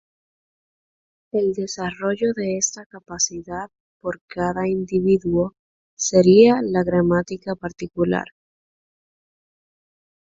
[1.31, 3.69] El desarrollo de esta capacidad
[3.99, 5.53] por cada individuo
[5.93, 8.25] sería la gramática particular.